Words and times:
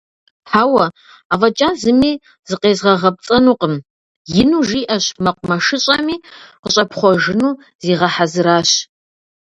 -Хьэуэ, 0.49 0.85
афӀэкӀа 1.33 1.69
зыми 1.81 2.11
зыкъезгъэгъэпцӀэнукъым!- 2.47 3.75
ину 4.41 4.59
жиӀэщ 4.67 5.05
мэкъумэшыщӀэми 5.23 6.15
къыщӀэпхъуэжыну 6.61 7.59
зигъэхьэзыращ. 7.83 8.69